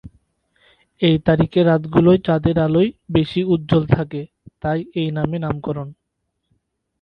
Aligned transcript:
এই 1.01 1.15
তারিখের 1.27 1.65
রাতগুলোয় 1.67 2.19
চাঁদের 2.27 2.57
আলোয় 2.59 2.89
বেশি 3.09 3.41
উজ্জ্বল 3.45 3.83
থাকে; 3.95 4.21
তাই 4.61 4.79
এই 4.95 5.09
নামে 5.17 5.37
নামকরণ। 5.39 5.87